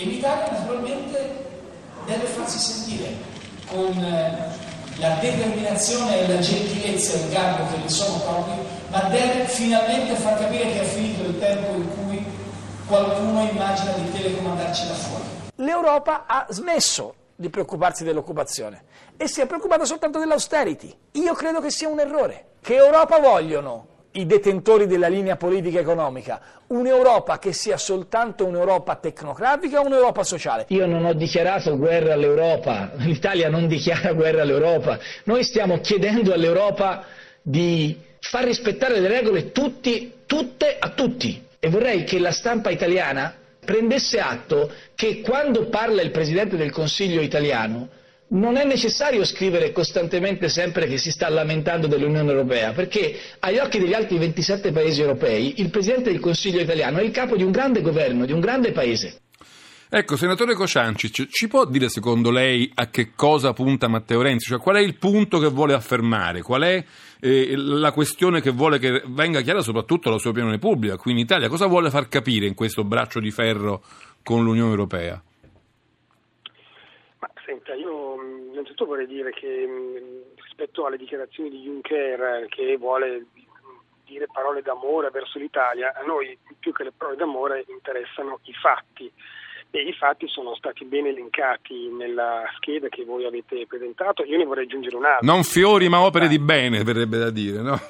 E 0.00 0.04
l'Italia 0.04 0.52
naturalmente 0.52 1.46
deve 2.06 2.26
farsi 2.26 2.56
sentire 2.56 3.16
con 3.66 3.98
eh, 3.98 4.48
la 4.98 5.14
determinazione 5.20 6.20
e 6.20 6.28
la 6.28 6.38
gentilezza 6.38 7.14
e 7.14 7.22
il 7.22 7.28
garbo 7.30 7.68
che 7.72 7.78
gli 7.78 7.88
sono 7.88 8.20
propri, 8.20 8.52
ma 8.90 9.00
deve 9.08 9.44
finalmente 9.46 10.14
far 10.14 10.38
capire 10.38 10.70
che 10.70 10.82
è 10.82 10.84
finito 10.84 11.24
il 11.24 11.36
tempo 11.40 11.74
in 11.74 11.88
cui 11.96 12.24
qualcuno 12.86 13.42
immagina 13.42 13.90
di 13.90 14.12
telecomandarci 14.12 14.86
da 14.86 14.94
fuori. 14.94 15.24
L'Europa 15.56 16.26
ha 16.28 16.46
smesso 16.48 17.14
di 17.34 17.50
preoccuparsi 17.50 18.04
dell'occupazione 18.04 18.84
e 19.16 19.26
si 19.26 19.40
è 19.40 19.46
preoccupata 19.46 19.84
soltanto 19.84 20.20
dell'austerity. 20.20 20.96
Io 21.12 21.34
credo 21.34 21.60
che 21.60 21.72
sia 21.72 21.88
un 21.88 21.98
errore. 21.98 22.50
Che 22.60 22.76
Europa 22.76 23.18
vogliono 23.18 23.97
i 24.12 24.26
detentori 24.26 24.86
della 24.86 25.08
linea 25.08 25.36
politica 25.36 25.78
economica, 25.78 26.40
un'Europa 26.68 27.38
che 27.38 27.52
sia 27.52 27.76
soltanto 27.76 28.46
un'Europa 28.46 28.96
tecnocratica 28.96 29.80
o 29.80 29.86
un'Europa 29.86 30.24
sociale? 30.24 30.64
Io 30.68 30.86
non 30.86 31.04
ho 31.04 31.12
dichiarato 31.12 31.76
guerra 31.76 32.14
all'Europa, 32.14 32.92
l'Italia 32.98 33.48
non 33.48 33.66
dichiara 33.66 34.12
guerra 34.12 34.42
all'Europa, 34.42 34.98
noi 35.24 35.44
stiamo 35.44 35.80
chiedendo 35.80 36.32
all'Europa 36.32 37.04
di 37.42 37.96
far 38.20 38.44
rispettare 38.44 38.98
le 39.00 39.08
regole 39.08 39.52
tutti, 39.52 40.12
tutte 40.26 40.76
a 40.78 40.90
tutti. 40.90 41.46
E 41.60 41.68
vorrei 41.68 42.04
che 42.04 42.18
la 42.18 42.30
stampa 42.30 42.70
italiana 42.70 43.34
prendesse 43.64 44.20
atto 44.20 44.72
che 44.94 45.20
quando 45.20 45.66
parla 45.66 46.00
il 46.02 46.10
Presidente 46.10 46.56
del 46.56 46.70
Consiglio 46.70 47.20
italiano 47.20 47.88
non 48.30 48.56
è 48.56 48.64
necessario 48.64 49.24
scrivere 49.24 49.72
costantemente 49.72 50.48
sempre 50.48 50.86
che 50.86 50.98
si 50.98 51.10
sta 51.10 51.28
lamentando 51.28 51.86
dell'Unione 51.86 52.30
Europea, 52.30 52.72
perché 52.72 53.16
agli 53.38 53.58
occhi 53.58 53.78
degli 53.78 53.94
altri 53.94 54.18
27 54.18 54.72
paesi 54.72 55.00
europei 55.00 55.60
il 55.60 55.70
Presidente 55.70 56.10
del 56.10 56.20
Consiglio 56.20 56.60
italiano 56.60 56.98
è 56.98 57.02
il 57.02 57.10
capo 57.10 57.36
di 57.36 57.42
un 57.42 57.50
grande 57.50 57.80
governo, 57.80 58.26
di 58.26 58.32
un 58.32 58.40
grande 58.40 58.72
paese. 58.72 59.20
Ecco, 59.90 60.16
senatore 60.16 60.54
Cociancic, 60.54 61.28
ci 61.28 61.48
può 61.48 61.64
dire 61.64 61.88
secondo 61.88 62.30
lei 62.30 62.70
a 62.74 62.90
che 62.90 63.12
cosa 63.16 63.54
punta 63.54 63.88
Matteo 63.88 64.20
Renzi? 64.20 64.50
Cioè, 64.50 64.58
qual 64.58 64.76
è 64.76 64.80
il 64.80 64.98
punto 64.98 65.38
che 65.38 65.48
vuole 65.48 65.72
affermare? 65.72 66.42
Qual 66.42 66.60
è 66.60 66.84
eh, 67.20 67.56
la 67.56 67.90
questione 67.92 68.42
che 68.42 68.50
vuole 68.50 68.78
che 68.78 69.02
venga 69.06 69.40
chiara 69.40 69.62
soprattutto 69.62 70.10
alla 70.10 70.18
sua 70.18 70.30
opinione 70.30 70.58
pubblica 70.58 70.98
qui 70.98 71.12
in 71.12 71.18
Italia? 71.18 71.48
Cosa 71.48 71.64
vuole 71.64 71.88
far 71.88 72.06
capire 72.08 72.46
in 72.46 72.52
questo 72.52 72.84
braccio 72.84 73.18
di 73.18 73.30
ferro 73.30 73.82
con 74.22 74.44
l'Unione 74.44 74.68
Europea? 74.68 75.22
Senta, 77.48 77.72
io 77.72 78.20
innanzitutto 78.50 78.84
vorrei 78.84 79.06
dire 79.06 79.30
che 79.30 79.66
rispetto 80.34 80.84
alle 80.84 80.98
dichiarazioni 80.98 81.48
di 81.48 81.62
Juncker 81.62 82.44
che 82.50 82.76
vuole 82.76 83.24
dire 84.04 84.26
parole 84.30 84.60
d'amore 84.60 85.08
verso 85.08 85.38
l'Italia, 85.38 85.94
a 85.94 86.04
noi 86.04 86.36
più 86.58 86.74
che 86.74 86.84
le 86.84 86.92
parole 86.94 87.16
d'amore 87.16 87.64
interessano 87.68 88.40
i 88.42 88.52
fatti 88.52 89.10
e 89.70 89.80
i 89.80 89.94
fatti 89.94 90.28
sono 90.28 90.54
stati 90.56 90.84
ben 90.84 91.06
elencati 91.06 91.88
nella 91.88 92.44
scheda 92.56 92.88
che 92.88 93.06
voi 93.06 93.24
avete 93.24 93.66
presentato. 93.66 94.24
Io 94.24 94.36
ne 94.36 94.44
vorrei 94.44 94.64
aggiungere 94.64 94.96
un 94.96 95.06
altro. 95.06 95.26
Non 95.26 95.42
fiori 95.42 95.88
ma 95.88 96.02
opere 96.02 96.28
di 96.28 96.38
bene, 96.38 96.84
verrebbe 96.84 97.16
da 97.16 97.30
dire, 97.30 97.62
no? 97.62 97.80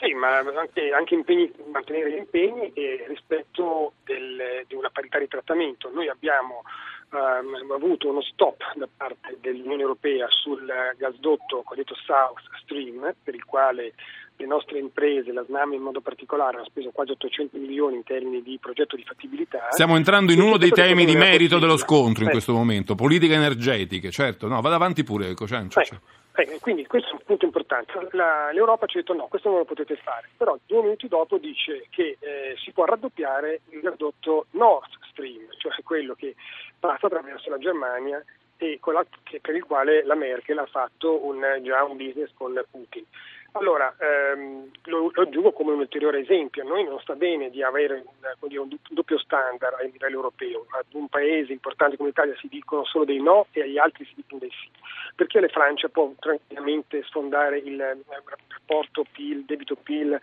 Sì, 0.00 0.12
ma 0.12 0.36
anche, 0.36 0.92
anche 0.92 1.14
impegni, 1.14 1.50
mantenere 1.72 2.12
gli 2.12 2.18
impegni 2.18 2.72
e 2.74 3.06
rispetto 3.08 3.94
del, 4.04 4.64
di 4.66 4.74
una 4.74 4.90
parità 4.90 5.18
di 5.18 5.28
trattamento. 5.28 5.90
Noi 5.90 6.08
abbiamo 6.08 6.62
ehm, 7.10 7.72
avuto 7.72 8.08
uno 8.08 8.22
stop 8.22 8.62
da 8.76 8.88
parte 8.94 9.38
dell'Unione 9.40 9.82
Europea 9.82 10.26
sul 10.28 10.70
gasdotto 10.96 11.62
cosiddetto 11.64 11.94
South 11.94 12.40
Stream, 12.62 13.14
per 13.22 13.34
il 13.34 13.44
quale 13.44 13.94
le 14.38 14.46
nostre 14.46 14.78
imprese, 14.78 15.32
la 15.32 15.44
SNAM 15.44 15.72
in 15.72 15.82
modo 15.82 16.00
particolare, 16.00 16.56
hanno 16.56 16.66
speso 16.66 16.90
quasi 16.90 17.10
800 17.10 17.58
milioni 17.58 17.96
in 17.96 18.04
termini 18.04 18.40
di 18.40 18.56
progetto 18.60 18.94
di 18.94 19.02
fattibilità. 19.02 19.66
Stiamo 19.70 19.96
entrando 19.96 20.32
in 20.32 20.40
uno 20.40 20.56
dei 20.56 20.70
temi 20.70 21.04
di 21.04 21.16
merito 21.16 21.58
dello 21.58 21.76
scontro 21.76 22.24
in 22.24 22.30
questo 22.30 22.52
momento, 22.52 22.94
politiche 22.94 23.34
energetiche, 23.34 24.10
certo, 24.10 24.46
no, 24.46 24.60
vada 24.60 24.76
avanti 24.76 25.02
pure 25.02 25.34
Cocencio. 25.34 25.80
Eh, 25.80 25.98
eh, 26.42 26.58
quindi 26.60 26.86
questo 26.86 27.10
è 27.10 27.12
un 27.12 27.22
punto 27.24 27.44
importante. 27.44 27.92
La, 28.12 28.50
L'Europa 28.52 28.86
ci 28.86 28.98
ha 28.98 29.00
detto 29.00 29.14
no, 29.14 29.26
questo 29.26 29.48
non 29.48 29.58
lo 29.58 29.64
potete 29.64 29.96
fare, 29.96 30.28
però 30.36 30.56
due 30.66 30.82
minuti 30.82 31.08
dopo 31.08 31.38
dice 31.38 31.86
che 31.90 32.16
eh, 32.20 32.54
si 32.56 32.70
può 32.72 32.84
raddoppiare 32.84 33.62
il 33.70 33.80
gasdotto 33.80 34.46
Nord 34.52 34.90
Stream, 35.10 35.48
cioè 35.58 35.72
quello 35.82 36.14
che 36.14 36.34
passa 36.78 37.06
attraverso 37.06 37.50
la 37.50 37.58
Germania 37.58 38.22
e 38.56 38.78
la, 38.84 39.06
per 39.40 39.54
il 39.54 39.64
quale 39.64 40.04
la 40.04 40.14
Merkel 40.14 40.58
ha 40.58 40.66
fatto 40.66 41.24
un, 41.24 41.40
già 41.62 41.84
un 41.84 41.96
business 41.96 42.30
con 42.34 42.60
Putin. 42.70 43.04
Allora, 43.52 43.94
ehm, 43.98 44.70
lo, 44.84 45.10
lo, 45.12 45.22
aggiungo 45.22 45.52
come 45.52 45.72
un 45.72 45.78
ulteriore 45.78 46.20
esempio, 46.20 46.62
a 46.62 46.66
noi 46.66 46.84
non 46.84 47.00
sta 47.00 47.14
bene 47.14 47.50
di 47.50 47.62
avere 47.62 48.04
un, 48.40 48.48
dire, 48.48 48.60
un 48.60 48.68
doppio 48.90 49.18
standard 49.18 49.80
a 49.80 49.82
livello 49.82 50.16
europeo, 50.16 50.66
ad 50.70 50.84
un 50.92 51.08
paese 51.08 51.52
importante 51.52 51.96
come 51.96 52.10
l'Italia 52.10 52.36
si 52.38 52.48
dicono 52.48 52.84
solo 52.84 53.04
dei 53.04 53.20
no 53.20 53.46
e 53.52 53.62
agli 53.62 53.78
altri 53.78 54.04
si 54.04 54.12
dicono 54.14 54.40
dei 54.40 54.50
sì, 54.50 54.68
perché 55.14 55.40
la 55.40 55.48
Francia 55.48 55.88
può 55.88 56.12
tranquillamente 56.18 57.02
sfondare 57.04 57.58
il, 57.58 57.72
il 57.72 58.04
rapporto 58.04 59.04
PIL, 59.10 59.44
debito 59.44 59.76
PIL 59.76 60.20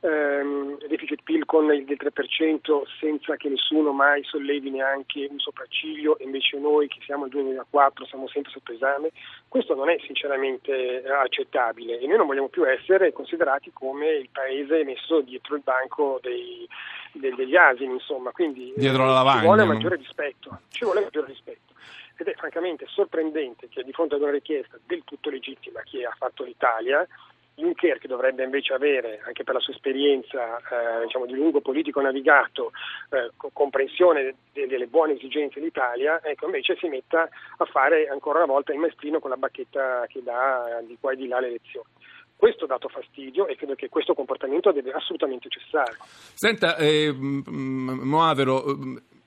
ehm, 0.00 0.78
deficit 0.88 1.22
PIL 1.22 1.44
con 1.44 1.72
il 1.72 1.84
del 1.84 1.98
3% 2.00 2.82
senza 3.00 3.36
che 3.36 3.48
nessuno 3.48 3.92
mai 3.92 4.22
sollevi 4.24 4.70
neanche 4.70 5.26
un 5.30 5.38
sopracciglio, 5.38 6.16
invece 6.20 6.58
noi 6.58 6.88
che 6.88 6.98
siamo 7.04 7.24
al 7.24 7.30
2004 7.30 8.06
siamo 8.06 8.28
sempre 8.28 8.52
sotto 8.52 8.72
esame, 8.72 9.10
questo 9.48 9.74
non 9.74 9.88
è 9.88 9.96
sinceramente 10.04 11.02
eh, 11.02 11.10
accettabile 11.10 11.98
e 11.98 12.06
noi 12.06 12.16
non 12.16 12.26
vogliamo 12.26 12.48
più 12.48 12.68
essere 12.68 13.12
considerati 13.12 13.70
come 13.72 14.08
il 14.08 14.28
paese 14.30 14.84
messo 14.84 15.20
dietro 15.20 15.56
il 15.56 15.62
banco 15.62 16.18
dei, 16.22 16.66
de, 17.12 17.34
degli 17.34 17.56
asini, 17.56 17.94
insomma, 17.94 18.30
quindi 18.30 18.72
dietro 18.76 19.04
la 19.04 19.12
lavagna, 19.12 19.40
ci 19.40 19.46
vuole 19.46 19.64
maggiore 19.64 19.96
rispetto, 19.96 20.60
ci 20.68 20.84
vuole 20.84 21.00
maggiore 21.02 21.28
rispetto. 21.28 21.74
Ed 22.18 22.28
è 22.28 22.32
francamente 22.32 22.86
sorprendente 22.88 23.68
che 23.68 23.82
di 23.84 23.92
fronte 23.92 24.14
ad 24.14 24.22
una 24.22 24.30
richiesta 24.30 24.78
del 24.86 25.02
tutto 25.04 25.28
legittima 25.28 25.82
che 25.82 26.06
ha 26.06 26.14
fatto 26.16 26.44
l'Italia 26.44 27.06
Juncker, 27.56 27.98
che 27.98 28.06
dovrebbe 28.06 28.44
invece 28.44 28.74
avere, 28.74 29.20
anche 29.24 29.42
per 29.42 29.54
la 29.54 29.60
sua 29.60 29.72
esperienza 29.72 30.58
eh, 30.58 31.04
diciamo, 31.04 31.24
di 31.24 31.34
lungo 31.34 31.62
politico 31.62 32.02
navigato, 32.02 32.72
eh, 33.10 33.30
comprensione 33.52 34.34
de- 34.52 34.66
delle 34.66 34.86
buone 34.86 35.14
esigenze 35.14 35.58
dell'Italia, 35.58 36.20
ecco, 36.22 36.44
invece 36.44 36.76
si 36.76 36.86
metta 36.88 37.28
a 37.56 37.64
fare 37.64 38.08
ancora 38.08 38.38
una 38.38 38.52
volta 38.52 38.72
il 38.72 38.78
maestrino 38.78 39.20
con 39.20 39.30
la 39.30 39.36
bacchetta 39.36 40.04
che 40.06 40.22
dà 40.22 40.82
di 40.84 40.98
qua 41.00 41.12
e 41.12 41.16
di 41.16 41.28
là 41.28 41.40
le 41.40 41.48
elezioni. 41.48 41.88
Questo 42.36 42.64
ha 42.64 42.68
dato 42.68 42.88
fastidio 42.88 43.46
e 43.46 43.56
credo 43.56 43.74
che 43.74 43.88
questo 43.88 44.12
comportamento 44.12 44.70
deve 44.70 44.92
assolutamente 44.92 45.48
cessare. 45.48 45.96
Senta, 45.98 46.76
eh, 46.76 47.10
Moavero, 47.10 48.62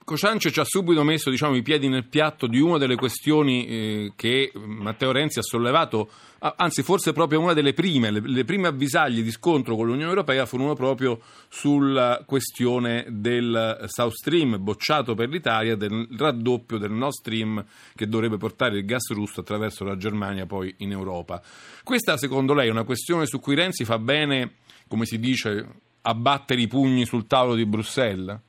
Cociancio 0.09 0.49
ci 0.49 0.59
ha 0.59 0.65
subito 0.65 1.03
messo 1.03 1.29
diciamo, 1.29 1.55
i 1.55 1.61
piedi 1.61 1.87
nel 1.87 2.07
piatto 2.07 2.47
di 2.47 2.59
una 2.59 2.79
delle 2.79 2.95
questioni 2.95 3.67
eh, 3.67 4.13
che 4.15 4.51
Matteo 4.55 5.11
Renzi 5.11 5.37
ha 5.37 5.43
sollevato, 5.43 6.09
anzi 6.39 6.81
forse 6.81 7.13
proprio 7.13 7.39
una 7.39 7.53
delle 7.53 7.73
prime, 7.73 8.09
le, 8.09 8.19
le, 8.25 8.43
prime 8.43 8.69
avvisaglie 8.69 9.21
di 9.21 9.29
scontro 9.29 9.75
con 9.75 9.85
l'Unione 9.85 10.09
Europea 10.09 10.47
furono 10.47 10.73
proprio 10.73 11.21
sulla 11.47 12.23
questione 12.25 13.05
del 13.09 13.85
South 13.85 14.13
Stream, 14.13 14.57
bocciato 14.59 15.13
per 15.13 15.29
l'Italia, 15.29 15.75
del 15.75 16.07
raddoppio 16.17 16.79
del 16.79 16.89
Nord 16.89 17.13
Stream 17.13 17.63
che 17.93 18.07
dovrebbe 18.07 18.37
portare 18.37 18.79
il 18.79 18.85
gas 18.85 19.11
russo 19.11 19.41
attraverso 19.41 19.83
la 19.83 19.95
Germania 19.95 20.47
poi 20.47 20.73
in 20.77 20.89
Europa. 20.89 21.39
Questa 21.83 22.17
secondo 22.17 22.55
lei 22.55 22.69
è 22.69 22.71
una 22.71 22.83
questione 22.83 23.27
su 23.27 23.39
cui 23.39 23.53
Renzi 23.53 23.85
fa 23.85 23.99
bene, 23.99 24.53
come 24.87 25.05
si 25.05 25.19
dice, 25.19 25.67
a 26.01 26.15
battere 26.15 26.61
i 26.61 26.67
pugni 26.67 27.05
sul 27.05 27.27
tavolo 27.27 27.53
di 27.53 27.67
Bruxelles? 27.67 28.47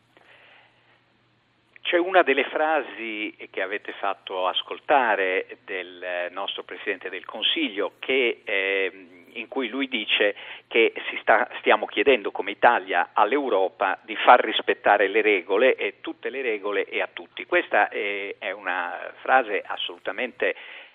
C'è 1.90 1.99
una 1.99 2.23
delle 2.23 2.44
frasi 2.44 3.35
che 3.50 3.62
avete 3.62 3.90
fatto 3.94 4.47
ascoltare 4.47 5.59
del 5.64 6.28
nostro 6.30 6.62
Presidente 6.62 7.11
del 7.11 7.25
Consiglio 7.25 7.94
che, 7.99 8.42
eh, 8.44 8.92
in 9.32 9.49
cui 9.49 9.66
lui 9.66 9.88
dice 9.88 10.37
che 10.68 10.92
sta, 11.20 11.50
stiamo 11.59 11.87
chiedendo 11.87 12.30
come 12.30 12.52
Italia 12.52 13.11
all'Europa 13.12 13.99
di 14.02 14.14
far 14.14 14.38
rispettare 14.38 15.09
le 15.09 15.20
regole 15.20 15.75
e 15.75 15.94
tutte 16.00 16.30
le 16.30 16.42
regole 16.42 16.85
e 16.85 17.02
a 17.02 17.09
tutti. 17.12 17.44
Questa 17.44 17.88
è, 17.88 18.37
è 18.38 18.52
una 18.52 19.12
frase 19.23 19.61
assolutamente 19.66 20.54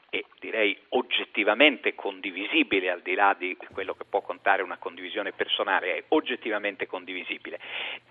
e 0.10 0.24
direi 0.40 0.80
oggettivamente 0.90 1.94
condivisibile, 1.94 2.90
al 2.90 3.02
di 3.02 3.16
là 3.16 3.36
di 3.38 3.58
quello 3.74 3.96
che 3.96 4.06
può 4.10 4.22
contare 4.22 4.64
una 4.64 4.78
condivisione 4.78 5.34
personale, 5.34 5.98
è 5.98 6.04
oggettivamente 6.08 6.88
condivisibile. 6.88 7.60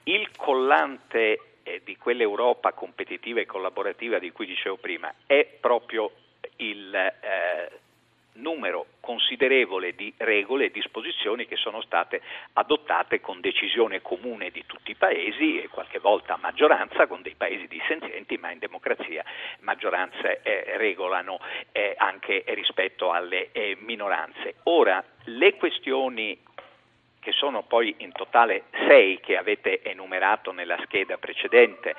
Il 0.02 0.36
collante 0.36 1.53
di 1.82 1.96
quell'Europa 1.96 2.72
competitiva 2.72 3.40
e 3.40 3.46
collaborativa 3.46 4.18
di 4.18 4.30
cui 4.32 4.46
dicevo 4.46 4.76
prima 4.76 5.12
è 5.26 5.44
proprio 5.60 6.10
il 6.56 6.94
eh, 6.94 7.70
numero 8.34 8.86
considerevole 9.00 9.94
di 9.94 10.12
regole 10.16 10.66
e 10.66 10.70
disposizioni 10.70 11.46
che 11.46 11.56
sono 11.56 11.82
state 11.82 12.22
adottate 12.54 13.20
con 13.20 13.40
decisione 13.40 14.00
comune 14.00 14.50
di 14.50 14.64
tutti 14.66 14.92
i 14.92 14.96
paesi 14.96 15.60
e 15.60 15.68
qualche 15.68 15.98
volta 15.98 16.34
a 16.34 16.38
maggioranza 16.40 17.06
con 17.06 17.22
dei 17.22 17.34
paesi 17.36 17.66
dissenzienti, 17.68 18.36
ma 18.38 18.50
in 18.50 18.58
democrazia 18.58 19.24
maggioranze 19.60 20.40
eh, 20.42 20.76
regolano 20.78 21.38
eh, 21.72 21.94
anche 21.96 22.44
rispetto 22.48 23.12
alle 23.12 23.52
eh, 23.52 23.76
minoranze. 23.80 24.56
Ora, 24.64 25.04
le 25.24 25.54
questioni 25.56 26.38
che 27.24 27.32
sono 27.32 27.62
poi 27.62 27.94
in 27.98 28.12
totale 28.12 28.64
sei 28.86 29.18
che 29.20 29.36
avete 29.36 29.80
enumerato 29.82 30.52
nella 30.52 30.76
scheda 30.84 31.16
precedente, 31.16 31.96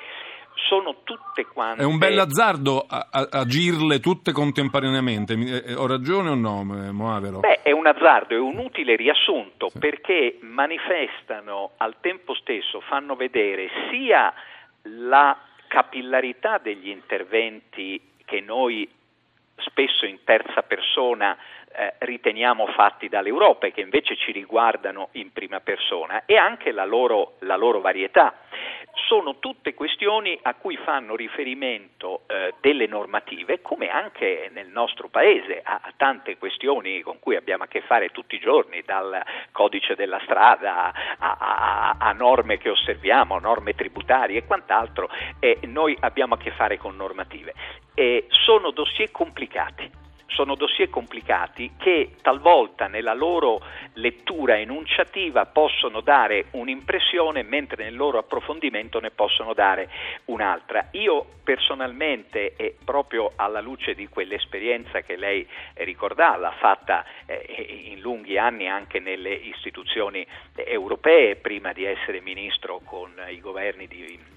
sono 0.70 0.98
tutte 1.03 1.46
quante... 1.48 1.82
È 1.82 1.86
un 1.86 1.98
bel 1.98 2.17
azzardo 2.20 2.86
agirle 2.88 4.00
tutte 4.00 4.32
contemporaneamente, 4.32 5.34
eh, 5.34 5.74
ho 5.74 5.88
ragione 5.88 6.29
o 6.29 6.36
no, 6.36 6.63
Moavero? 6.63 7.39
Beh, 7.39 7.62
è 7.63 7.72
un 7.72 7.88
azzardo, 7.88 8.36
è 8.36 8.39
un 8.39 8.60
utile 8.60 8.96
riassunto 8.96 9.70
sì. 9.70 9.79
perché 9.79 10.38
manifestano 10.41 11.72
al 11.77 11.96
tempo 12.00 12.36
stesso, 12.36 12.79
fanno 12.82 13.15
vedere 13.15 13.67
sia 13.89 14.32
la 14.84 15.36
capillarità 15.67 16.60
degli 16.60 16.89
interventi 16.89 18.00
che 18.24 18.39
noi 18.41 18.88
spesso 19.58 20.05
in 20.05 20.20
terza 20.24 20.62
persona 20.62 21.36
eh, 21.75 21.94
riteniamo 22.00 22.67
fatti 22.67 23.10
dall'Europa 23.10 23.67
e 23.67 23.72
che 23.72 23.82
invece 23.82 24.15
ci 24.15 24.32
riguardano 24.32 25.10
in 25.13 25.32
prima 25.32 25.60
persona 25.60 26.24
e 26.25 26.38
anche 26.38 26.72
la 26.72 26.86
loro, 26.86 27.34
la 27.39 27.55
loro 27.55 27.82
varietà. 27.82 28.34
Sono 29.08 29.39
tutte 29.39 29.74
questioni 29.74 30.39
a 30.41 30.53
cui 30.53 30.77
fanno 30.77 31.15
riferimento 31.15 32.22
eh, 32.27 32.53
delle 32.62 32.88
normative, 32.88 33.62
come 33.62 33.89
anche 33.89 34.50
nel 34.53 34.67
nostro 34.67 35.10
Paese, 35.10 35.62
a, 35.63 35.82
a, 35.84 35.94
tante 35.98 36.38
questioni 36.38 37.01
con 37.01 37.20
cui 37.20 37.36
abbiamo 37.36 37.63
a 37.63 37.67
che 37.67 37.82
fare 37.82 38.10
tutti 38.10 38.36
i 38.36 38.39
giorni, 38.39 38.82
dal 38.86 39.22
codice 39.51 39.96
della 39.96 40.20
strada 40.24 40.94
a, 41.17 41.38
a, 41.38 41.96
a 42.00 42.12
norme 42.13 42.58
che 42.58 42.70
osserviamo, 42.70 43.38
norme 43.38 43.74
tributarie 43.75 44.39
e 44.39 44.46
quant'altro, 44.46 45.10
e 45.39 45.60
noi 45.63 45.96
abbiamo 46.00 46.36
a 46.36 46.38
che 46.38 46.51
fare 46.51 46.77
con 46.77 46.96
normative. 46.96 47.53
Sono 48.29 48.72
dossier 48.72 49.12
complicati 49.12 50.03
sono 50.36 50.56
dossier 50.56 50.89
complicati 50.89 51.72
che 51.77 52.15
talvolta 52.22 52.88
nella 52.88 53.13
loro 53.13 53.62
lettura 53.94 54.60
enunciativa 54.60 55.46
possono 55.46 56.01
dare 56.01 56.48
un'impressione 56.51 57.42
mentre 57.42 57.86
nel 57.86 57.96
loro 57.96 58.18
approfondimento 58.18 59.00
ne 59.00 59.12
possono 59.12 59.54
dare 59.54 59.89
un'altra. 60.25 60.89
Io 60.92 61.25
personalmente 61.44 62.56
e 62.58 62.75
proprio 62.84 63.32
alla 63.38 63.62
luce 63.62 63.96
di 63.96 64.08
quell'esperienza 64.08 65.01
che 65.01 65.15
lei 65.15 65.48
ricordava, 65.75 66.51
fatta 66.51 67.06
eh, 67.25 67.92
in 67.92 68.01
lunghi 68.01 68.38
anni 68.38 68.68
anche 68.68 69.00
nelle 69.00 69.34
istituzioni 69.34 70.25
europee 70.54 71.38
prima 71.38 71.72
di 71.72 71.86
essere 71.86 72.20
ministro 72.20 72.82
con 72.84 73.13
i 73.30 73.39
governi 73.39 73.88
di 73.88 74.34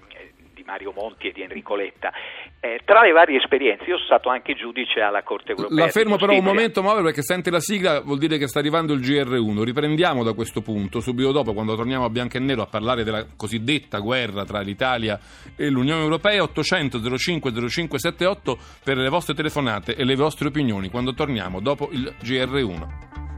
di 0.59 0.63
Mario 0.65 0.91
Monti 0.93 1.27
e 1.27 1.31
di 1.31 1.41
Enrico 1.41 1.75
Letta. 1.75 2.11
Eh, 2.59 2.81
tra 2.83 3.01
le 3.01 3.11
varie 3.11 3.37
esperienze, 3.37 3.83
io 3.85 3.95
sono 3.95 4.05
stato 4.05 4.29
anche 4.29 4.53
giudice 4.53 4.99
alla 4.99 5.23
Corte 5.23 5.51
Europea. 5.51 5.85
La 5.85 5.89
fermo 5.89 6.17
però 6.17 6.33
un 6.33 6.43
momento, 6.43 6.81
Mauro, 6.81 7.03
perché 7.03 7.21
sente 7.21 7.49
la 7.49 7.61
sigla, 7.61 8.01
vuol 8.01 8.17
dire 8.17 8.37
che 8.37 8.47
sta 8.47 8.59
arrivando 8.59 8.93
il 8.93 8.99
GR1. 8.99 9.63
Riprendiamo 9.63 10.23
da 10.23 10.33
questo 10.33 10.61
punto, 10.61 10.99
subito 10.99 11.31
dopo, 11.31 11.53
quando 11.53 11.75
torniamo 11.75 12.03
a 12.03 12.09
bianco 12.09 12.37
e 12.37 12.41
nero 12.41 12.61
a 12.61 12.67
parlare 12.67 13.03
della 13.03 13.25
cosiddetta 13.35 13.99
guerra 13.99 14.43
tra 14.43 14.59
l'Italia 14.59 15.17
e 15.55 15.69
l'Unione 15.69 16.01
Europea. 16.01 16.43
800 16.43 17.17
05 17.17 17.51
0578 17.51 18.57
per 18.83 18.97
le 18.97 19.09
vostre 19.09 19.33
telefonate 19.33 19.95
e 19.95 20.03
le 20.03 20.15
vostre 20.15 20.49
opinioni 20.49 20.89
quando 20.89 21.13
torniamo 21.13 21.59
dopo 21.59 21.89
il 21.91 22.13
GR1. 22.21 23.28